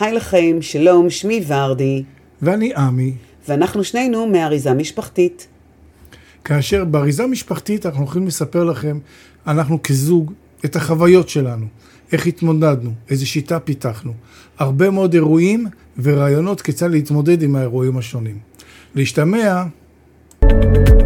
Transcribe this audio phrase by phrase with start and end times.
[0.00, 2.02] היי לכם, שלום, שמי ורדי,
[2.42, 3.12] ואני עמי.
[3.48, 5.46] ואנחנו שנינו מאריזה משפחתית.
[6.44, 8.98] כאשר באריזה משפחתית אנחנו הולכים לספר לכם,
[9.46, 10.32] אנחנו כזוג,
[10.64, 11.66] את החוויות שלנו,
[12.12, 14.12] איך התמודדנו, איזה שיטה פיתחנו,
[14.58, 15.66] הרבה מאוד אירועים
[16.02, 18.38] ורעיונות כיצד להתמודד עם האירועים השונים.
[18.94, 19.64] להשתמע
[20.42, 20.97] היי,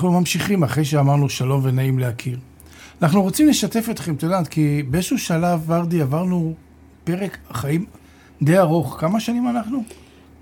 [0.00, 2.38] אנחנו ממשיכים אחרי שאמרנו שלום ונעים להכיר.
[3.02, 6.54] אנחנו רוצים לשתף אתכם, את יודעת, כי באיזשהו שלב, ורדי, עברנו
[7.04, 7.86] פרק חיים
[8.42, 8.96] די ארוך.
[9.00, 9.82] כמה שנים אנחנו?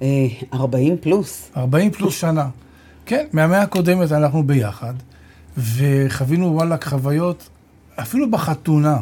[0.02, 1.50] אה, 40 פלוס.
[1.56, 2.48] 40 פלוס שנה.
[3.06, 4.94] כן, מהמאה הקודמת אנחנו ביחד,
[5.56, 7.48] וחווינו וואלכ חוויות,
[7.96, 8.98] אפילו בחתונה.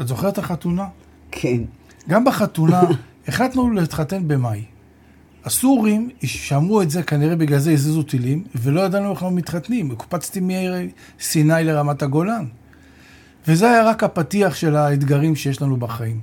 [0.00, 0.86] את זוכרת את החתונה?
[1.30, 1.62] כן.
[2.08, 2.82] גם בחתונה,
[3.28, 4.64] החלטנו להתחתן במאי.
[5.46, 9.94] הסורים שמעו את זה, כנראה בגלל זה הזיזו טילים, ולא ידענו איך אנחנו מתחתנים.
[9.94, 12.44] קופצתי מסיני לרמת הגולן.
[13.48, 16.20] וזה היה רק הפתיח של האתגרים שיש לנו בחיים.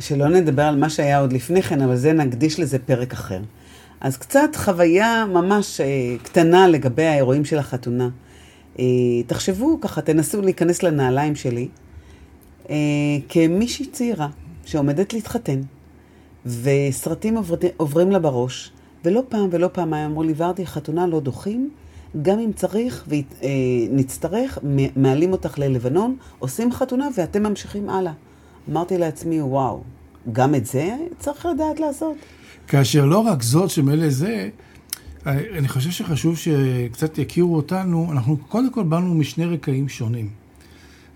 [0.00, 3.40] שלא נדבר על מה שהיה עוד לפני כן, אבל זה נקדיש לזה פרק אחר.
[4.00, 8.08] אז קצת חוויה ממש אה, קטנה לגבי האירועים של החתונה.
[8.78, 8.84] אה,
[9.26, 11.68] תחשבו ככה, תנסו להיכנס לנעליים שלי,
[12.70, 12.76] אה,
[13.28, 14.28] כמישהי צעירה
[14.64, 15.60] שעומדת להתחתן.
[16.46, 18.72] וסרטים עובר, עוברים לה בראש,
[19.04, 21.70] ולא פעם ולא פעמיים אמרו לי, ורדי, חתונה לא דוחים,
[22.22, 24.58] גם אם צריך ונצטרך,
[24.96, 28.12] מעלים אותך ללבנון, עושים חתונה ואתם ממשיכים הלאה.
[28.70, 29.82] אמרתי לעצמי, וואו,
[30.32, 32.16] גם את זה צריך לדעת לעשות.
[32.68, 34.48] כאשר לא רק זאת שמילא זה,
[35.26, 40.30] אני חושב שחשוב שקצת יכירו אותנו, אנחנו קודם כל באנו משני רקעים שונים.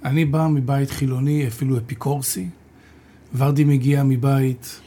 [0.05, 2.49] אני בא מבית חילוני, אפילו אפיקורסי,
[3.37, 4.86] ורדי מגיע מבית אה,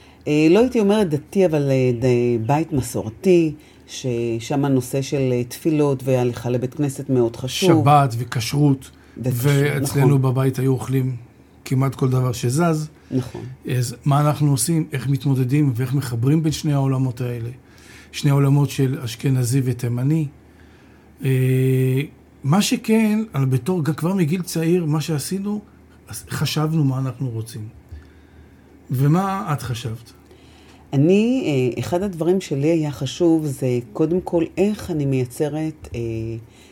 [0.49, 3.53] לא הייתי אומרת דתי, אבל אה, בית מסורתי,
[3.87, 7.83] ששם הנושא של אה, תפילות והליכה לבית כנסת מאוד חשוב.
[7.83, 8.91] שבת וכשרות.
[9.17, 10.21] ואצלנו נכון.
[10.21, 11.15] בבית היו אוכלים
[11.65, 12.89] כמעט כל דבר שזז.
[13.11, 13.41] נכון.
[13.77, 17.49] אז מה אנחנו עושים, איך מתמודדים ואיך מחברים בין שני העולמות האלה.
[18.11, 20.27] שני העולמות של אשכנזי ותימני.
[22.43, 23.19] מה שכן,
[23.49, 25.61] בתור, כבר מגיל צעיר, מה שעשינו,
[26.29, 27.67] חשבנו מה אנחנו רוצים.
[28.91, 30.13] ומה את חשבת?
[30.93, 35.99] אני, אה, אחד הדברים שלי היה חשוב זה קודם כל איך אני מייצרת, אה,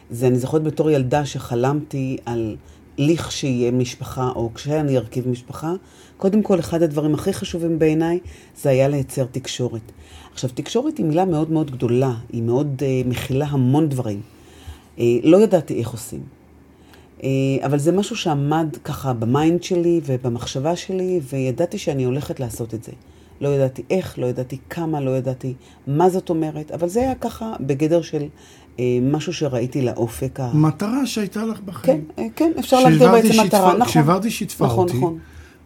[0.10, 2.56] זה אני זוכרת בתור ילדה שחלמתי על
[2.98, 5.74] לכשיהיה משפחה או כשאני ארכיב משפחה,
[6.18, 8.20] קודם כל אחד הדברים הכי חשובים בעיניי
[8.62, 9.92] זה היה לייצר תקשורת.
[10.34, 14.22] עכשיו, תקשורת היא מילה מאוד מאוד גדולה, היא מאוד uh, מכילה המון דברים.
[15.24, 16.24] לא ידעתי איך עושים.
[17.66, 22.84] אבל זה משהו שעמד ככה ב mind שלי ובמחשבה שלי, וידעתי שאני הולכת לעשות את
[22.84, 22.92] זה.
[23.42, 25.54] לא ידעתי איך, לא ידעתי כמה, לא ידעתי
[25.88, 28.24] מה זאת אומרת, אבל זה היה ככה בגדר של
[28.80, 30.40] אה, משהו שראיתי לאופק.
[30.54, 32.06] מטרה שהייתה לך בחיים.
[32.16, 33.88] כן, אה, כן, אפשר להגדיר בעצם שיתפה, מטרה, נכון.
[33.88, 35.18] כשוורדי שיתפה נכון, אותי, נכון.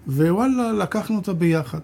[0.08, 1.80] וואלה, לקחנו אותה ביחד.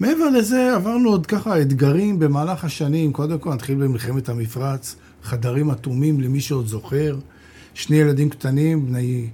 [0.00, 3.12] מעבר לזה, עברנו עוד ככה אתגרים במהלך השנים.
[3.12, 7.18] קודם כל, נתחיל במלחמת המפרץ, חדרים אטומים, למי שעוד זוכר.
[7.74, 9.28] שני ילדים קטנים, בני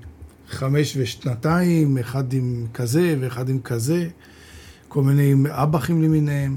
[0.48, 4.08] חמש ושנתיים, אחד עם כזה ואחד עם כזה.
[4.92, 6.56] כל מיני אב"חים למיניהם.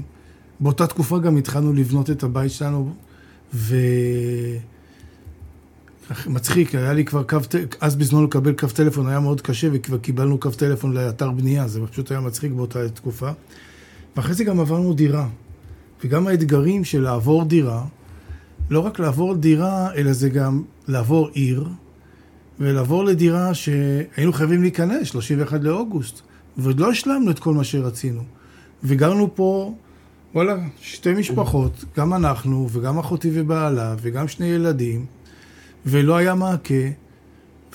[0.60, 2.94] באותה תקופה גם התחלנו לבנות את הבית שלנו,
[3.54, 3.76] ו...
[6.26, 7.36] מצחיק, היה לי כבר קו,
[7.80, 11.80] אז בזמן לקבל קו טלפון היה מאוד קשה, וכבר קיבלנו קו טלפון לאתר בנייה, זה
[11.90, 13.30] פשוט היה מצחיק באותה תקופה.
[14.16, 15.28] ואחרי זה גם עברנו דירה.
[16.04, 17.84] וגם האתגרים של לעבור דירה,
[18.70, 21.68] לא רק לעבור דירה, אלא זה גם לעבור עיר,
[22.60, 26.22] ולעבור לדירה שהיינו חייבים להיכנס, 31 לאוגוסט.
[26.58, 28.22] ועוד לא השלמנו את כל מה שרצינו.
[28.84, 29.74] וגרנו פה,
[30.34, 35.06] וואלה, שתי משפחות, גם אנחנו, וגם אחותי ובעלה, וגם שני ילדים,
[35.86, 36.74] ולא היה מעקה,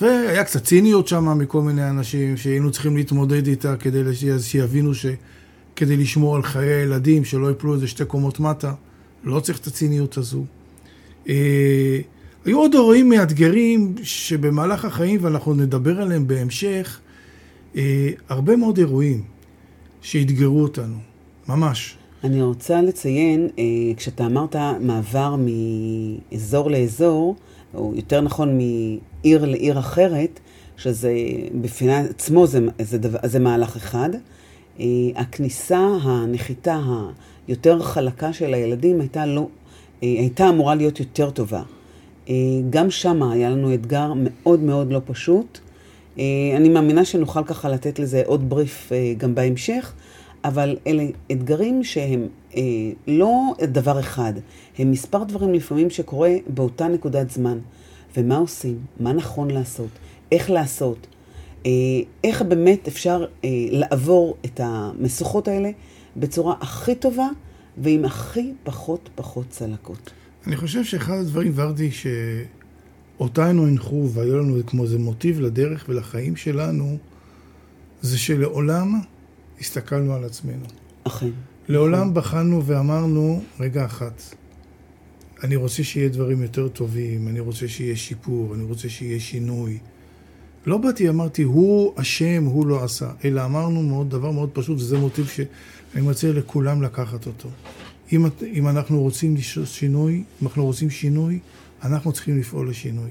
[0.00, 4.00] והיה קצת ציניות שם מכל מיני אנשים שהיינו צריכים להתמודד איתה כדי
[4.40, 8.72] שיבינו שכדי לשמור על חיי הילדים, שלא יפלו איזה שתי קומות מטה,
[9.24, 10.44] לא צריך את הציניות הזו.
[11.28, 12.00] אה,
[12.44, 17.00] היו עוד אירועים מאתגרים שבמהלך החיים, ואנחנו נדבר עליהם בהמשך,
[18.28, 19.22] הרבה מאוד אירועים
[20.02, 20.96] שאתגרו אותנו,
[21.48, 21.96] ממש.
[22.24, 23.64] אני רוצה לציין, אה,
[23.96, 25.36] כשאתה אמרת מעבר
[26.32, 27.36] מאזור לאזור,
[27.74, 30.40] או יותר נכון מעיר לעיר אחרת,
[30.76, 31.12] שזה
[31.60, 34.10] בפני עצמו זה, זה, דבר, זה מהלך אחד.
[34.80, 34.86] אה,
[35.16, 36.80] הכניסה, הנחיתה
[37.48, 39.48] היותר חלקה של הילדים הייתה, לא,
[40.02, 41.62] אה, הייתה אמורה להיות יותר טובה.
[42.70, 45.60] גם שם היה לנו אתגר מאוד מאוד לא פשוט.
[46.56, 49.92] אני מאמינה שנוכל ככה לתת לזה עוד בריף גם בהמשך,
[50.44, 52.26] אבל אלה אתגרים שהם
[53.06, 54.32] לא דבר אחד,
[54.78, 57.58] הם מספר דברים לפעמים שקורה באותה נקודת זמן.
[58.16, 59.88] ומה עושים, מה נכון לעשות,
[60.32, 61.06] איך לעשות,
[62.24, 63.24] איך באמת אפשר
[63.70, 65.70] לעבור את המשוכות האלה
[66.16, 67.28] בצורה הכי טובה
[67.78, 70.10] ועם הכי פחות פחות צלקות.
[70.46, 71.90] אני חושב שאחד הדברים, ורדי,
[73.22, 76.98] שאותנו הנחו והיו לנו כמו איזה מוטיב לדרך ולחיים שלנו,
[78.02, 79.00] זה שלעולם
[79.60, 80.64] הסתכלנו על עצמנו.
[81.04, 81.30] אכן.
[81.68, 84.22] לעולם בחנו ואמרנו, רגע אחת,
[85.42, 89.78] אני רוצה שיהיה דברים יותר טובים, אני רוצה שיהיה שיפור, אני רוצה שיהיה שינוי.
[90.66, 94.98] לא באתי, אמרתי, הוא אשם, הוא לא עשה, אלא אמרנו מאוד, דבר מאוד פשוט, וזה
[94.98, 97.48] מוטיב שאני מציע לכולם לקחת אותו.
[98.12, 101.38] אם, אם אנחנו רוצים שינוי, אם אנחנו רוצים שינוי,
[101.84, 103.10] אנחנו צריכים לפעול לשינוי.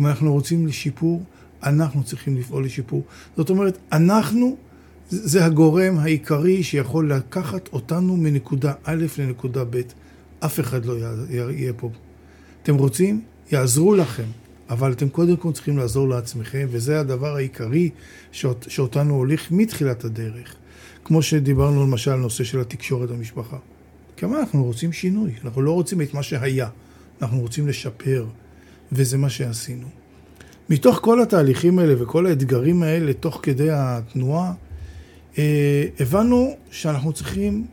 [0.00, 1.22] אם אנחנו רוצים לשיפור,
[1.62, 3.02] אנחנו צריכים לפעול לשיפור.
[3.36, 4.56] זאת אומרת, אנחנו,
[5.08, 9.80] זה הגורם העיקרי שיכול לקחת אותנו מנקודה א' לנקודה ב'.
[10.40, 10.94] אף אחד לא
[11.30, 11.90] יהיה פה.
[12.62, 13.20] אתם רוצים?
[13.52, 14.26] יעזרו לכם.
[14.70, 17.90] אבל אתם קודם כל צריכים לעזור לעצמכם, וזה הדבר העיקרי
[18.32, 20.54] שאות, שאותנו הוליך מתחילת הדרך.
[21.04, 23.56] כמו שדיברנו למשל על נושא של התקשורת במשפחה.
[24.16, 26.68] כמה אנחנו רוצים שינוי, אנחנו לא רוצים את מה שהיה,
[27.22, 28.26] אנחנו רוצים לשפר,
[28.92, 29.86] וזה מה שעשינו.
[30.70, 34.52] מתוך כל התהליכים האלה וכל האתגרים האלה, תוך כדי התנועה,
[35.38, 37.66] אה, הבנו שאנחנו צריכים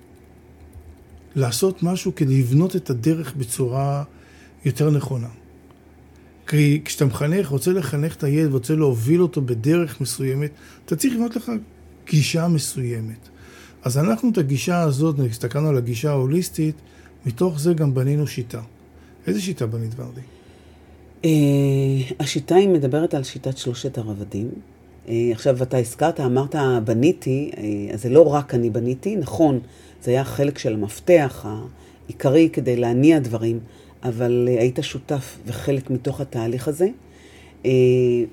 [1.35, 4.03] לעשות משהו כדי לבנות את הדרך בצורה
[4.65, 5.27] יותר נכונה.
[6.47, 10.51] כי כשאתה מחנך, רוצה לחנך את הילד ורוצה להוביל אותו בדרך מסוימת,
[10.85, 11.51] אתה צריך לבנות לך
[12.09, 13.29] גישה מסוימת.
[13.83, 16.75] אז אנחנו את הגישה הזאת, הסתכלנו על הגישה ההוליסטית,
[17.25, 18.61] מתוך זה גם בנינו שיטה.
[19.29, 20.21] איזה שיטה בנית ורדי?
[21.25, 21.29] אה,
[22.19, 24.49] השיטה היא מדברת על שיטת שלושת הרבדים.
[25.09, 29.59] אה, עכשיו, אתה הזכרת, אמרת בניתי, אה, אז זה לא רק אני בניתי, נכון,
[30.03, 33.59] זה היה חלק של המפתח העיקרי כדי להניע דברים,
[34.03, 36.87] אבל אה, היית שותף וחלק מתוך התהליך הזה,
[37.65, 37.71] אה,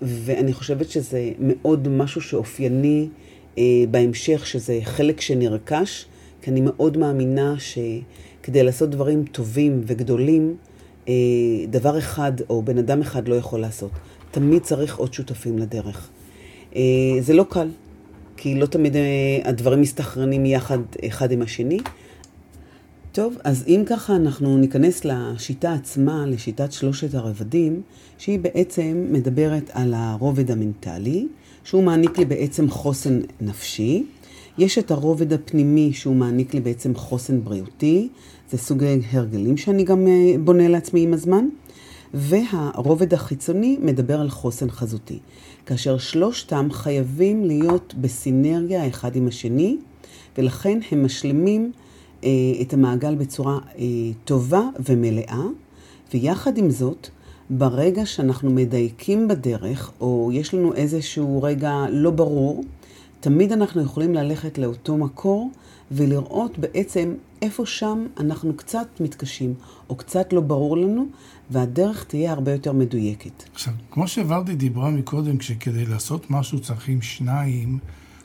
[0.03, 3.09] ואני חושבת שזה מאוד משהו שאופייני
[3.59, 6.07] אה, בהמשך, שזה חלק שנרכש,
[6.43, 10.57] כי אני מאוד מאמינה שכדי לעשות דברים טובים וגדולים,
[11.69, 13.91] דבר אחד או בן אדם אחד לא יכול לעשות.
[14.31, 16.09] תמיד צריך עוד שותפים לדרך.
[17.21, 17.69] זה לא קל,
[18.37, 18.97] כי לא תמיד
[19.45, 21.79] הדברים מסתכרנים יחד אחד עם השני,
[23.13, 27.83] טוב, אז אם ככה אנחנו ניכנס לשיטה עצמה, לשיטת שלושת הרבדים,
[28.19, 31.27] שהיא בעצם מדברת על הרובד המנטלי,
[31.65, 34.05] שהוא מעניק לי בעצם חוסן נפשי.
[34.59, 38.09] יש את הרובד הפנימי שהוא מעניק לי בעצם חוסן בריאותי,
[38.51, 41.49] זה סוג הרגלים שאני גם אה, בונה לעצמי עם הזמן.
[42.15, 45.19] והרובד החיצוני מדבר על חוסן חזותי,
[45.67, 49.77] כאשר שלושתם חייבים להיות בסינרגיה אחד עם השני,
[50.39, 51.73] ולכן הם משלימים
[52.25, 52.31] אה,
[52.63, 53.85] את המעגל בצורה אה,
[54.25, 55.43] טובה ומלאה,
[56.15, 57.09] ויחד עם זאת,
[57.51, 62.65] ברגע שאנחנו מדייקים בדרך, או יש לנו איזשהו רגע לא ברור,
[63.27, 65.51] תמיד אנחנו יכולים ללכת לאותו מקור
[65.91, 69.55] ולראות בעצם איפה שם אנחנו קצת מתקשים,
[69.91, 71.07] או קצת לא ברור לנו,
[71.51, 73.43] והדרך תהיה הרבה יותר מדויקת.
[73.53, 77.79] עכשיו, כמו שוורדי דיברה מקודם, שכדי לעשות משהו צריכים שניים,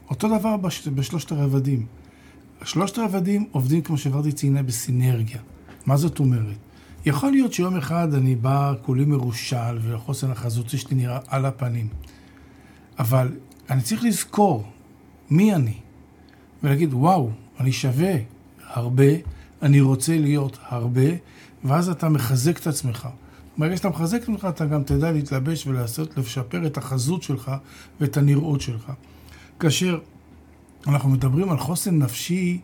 [0.10, 0.58] אותו דבר
[0.96, 1.86] בשלושת הרבדים.
[2.64, 5.40] שלושת הרבדים עובדים, כמו שוורדי ציינה, בסינרגיה.
[5.86, 6.58] מה זאת אומרת?
[7.06, 11.88] יכול להיות שיום אחד אני בא כולי מרושל והחוסן החזותי שלי נראה על הפנים.
[13.00, 13.32] אבל
[13.70, 14.64] אני צריך לזכור
[15.32, 15.74] מי אני,
[16.64, 18.14] ולהגיד, וואו, אני שווה
[18.68, 19.06] הרבה,
[19.62, 21.10] אני רוצה להיות הרבה,
[21.64, 23.08] ואז אתה מחזק את עצמך.
[23.58, 27.52] ברגע שאתה מחזק את עצמך, אתה גם תדע להתלבש ולעשות, לשפר את החזות שלך
[28.00, 28.92] ואת הנראות שלך.
[29.60, 30.00] כאשר
[30.88, 32.60] אנחנו מדברים על חוסן נפשי,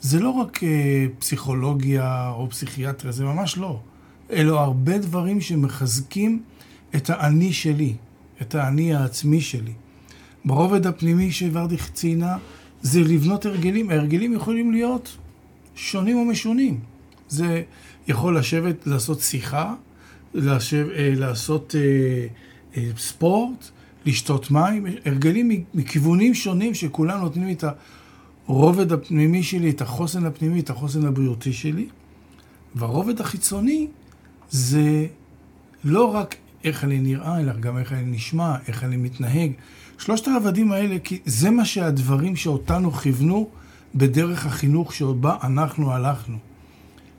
[0.00, 3.80] זה לא רק אה, פסיכולוגיה או פסיכיאטריה, זה ממש לא.
[4.32, 6.42] אלו הרבה דברים שמחזקים
[6.96, 7.94] את האני שלי,
[8.42, 9.72] את האני העצמי שלי.
[10.44, 12.36] ברובד הפנימי שוורדי ציינה,
[12.82, 13.90] זה לבנות הרגלים.
[13.90, 15.16] ההרגלים יכולים להיות
[15.74, 16.80] שונים או משונים.
[17.28, 17.62] זה
[18.08, 19.74] יכול לשבת, לעשות שיחה,
[20.34, 22.26] לשב, אה, לעשות אה,
[22.76, 23.70] אה, ספורט,
[24.06, 27.64] לשתות מים, הרגלים מכיוונים שונים שכולם נותנים את
[28.48, 31.88] הרובד הפנימי שלי, את החוסן הפנימי, את החוסן הבריאותי שלי.
[32.74, 33.88] והרובד החיצוני
[34.50, 35.06] זה
[35.84, 39.52] לא רק איך אני נראה, אלא גם איך אני נשמע, איך אני מתנהג.
[40.00, 43.48] שלושת הרבדים האלה, כי זה מה שהדברים שאותנו כיוונו
[43.94, 46.36] בדרך החינוך שבה אנחנו הלכנו.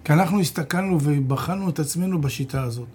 [0.04, 2.88] כי אנחנו הסתכלנו ובחנו את עצמנו בשיטה הזאת.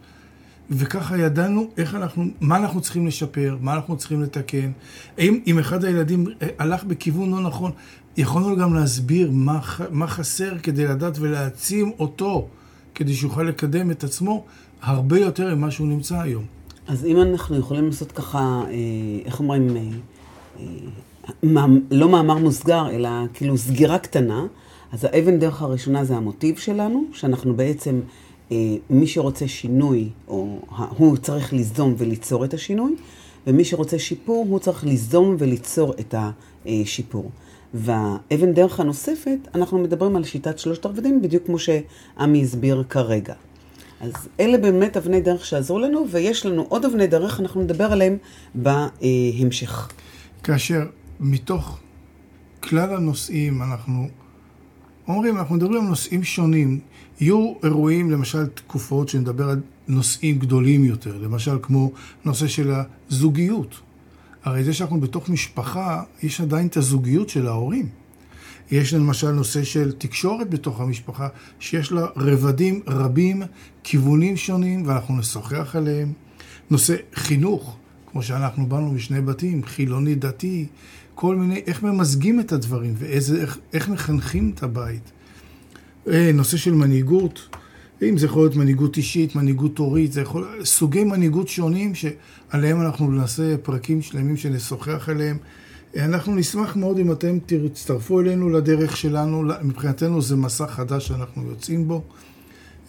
[0.70, 4.70] וככה ידענו איך אנחנו, מה אנחנו צריכים לשפר, מה אנחנו צריכים לתקן.
[5.18, 7.72] אם, אם אחד הילדים אה, הלך בכיוון לא נכון,
[8.16, 12.48] יכולנו גם להסביר מה, מה חסר כדי לדעת ולהעצים אותו,
[12.94, 14.44] כדי שיוכל לקדם את עצמו
[14.82, 16.55] הרבה יותר ממה שהוא נמצא היום.
[16.88, 18.74] אז אם אנחנו יכולים לעשות ככה, אה,
[19.24, 20.64] איך אומרים, אה,
[21.90, 24.46] לא מאמר מוסגר, אלא כאילו סגירה קטנה,
[24.92, 28.00] אז האבן דרך הראשונה זה המוטיב שלנו, שאנחנו בעצם,
[28.90, 30.58] מי שרוצה שינוי, או
[30.96, 32.94] הוא צריך ליזום וליצור את השינוי,
[33.46, 36.14] ומי שרוצה שיפור, הוא צריך ליזום וליצור את
[36.66, 37.30] השיפור.
[37.74, 43.34] והאבן דרך הנוספת, אנחנו מדברים על שיטת שלושת הרבדים, בדיוק כמו שעמי הסביר כרגע.
[44.00, 48.16] אז אלה באמת אבני דרך שעזרו לנו, ויש לנו עוד אבני דרך, אנחנו נדבר עליהם
[48.54, 49.88] בהמשך.
[50.42, 50.86] כאשר
[51.20, 51.78] מתוך
[52.60, 54.08] כלל הנושאים אנחנו
[55.08, 56.80] אומרים, אנחנו מדברים על נושאים שונים.
[57.20, 61.92] יהיו אירועים, למשל תקופות שנדבר על נושאים גדולים יותר, למשל כמו
[62.24, 62.72] נושא של
[63.10, 63.80] הזוגיות.
[64.44, 67.88] הרי זה שאנחנו בתוך משפחה, יש עדיין את הזוגיות של ההורים.
[68.70, 71.28] יש למשל נושא של תקשורת בתוך המשפחה,
[71.60, 73.42] שיש לה רבדים רבים,
[73.82, 76.12] כיוונים שונים, ואנחנו נשוחח עליהם.
[76.70, 77.76] נושא חינוך,
[78.12, 80.66] כמו שאנחנו באנו משני בתים, חילוני דתי,
[81.14, 85.10] כל מיני, איך ממזגים את הדברים ואיך איך מחנכים את הבית.
[86.08, 87.56] אה, נושא של מנהיגות,
[88.02, 90.64] אם זה יכול להיות מנהיגות אישית, מנהיגות הורית, זה יכול...
[90.64, 95.38] סוגי מנהיגות שונים שעליהם אנחנו נעשה פרקים שלמים שנשוחח עליהם.
[96.04, 101.88] אנחנו נשמח מאוד אם אתם תצטרפו אלינו לדרך שלנו, מבחינתנו זה מסע חדש שאנחנו יוצאים
[101.88, 102.02] בו.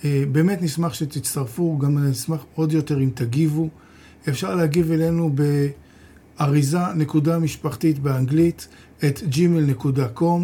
[0.06, 3.70] אה, באמת נשמח שתצטרפו, גם נשמח עוד יותר אם תגיבו.
[4.30, 5.32] אפשר להגיב אלינו
[6.40, 8.68] באריזה נקודה משפחתית באנגלית,
[9.06, 10.42] את gmail.com,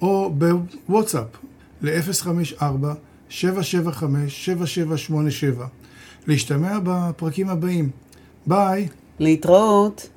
[0.00, 0.34] או
[0.88, 1.26] בוואטסאפ
[1.82, 2.62] ל-054
[3.30, 3.34] 775-7787.
[6.26, 7.90] להשתמע בפרקים הבאים.
[8.46, 8.88] ביי.
[9.18, 10.08] להתראות.